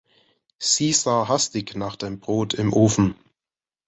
[0.57, 3.13] Sie sah hastig nach dem Brot im Ofen.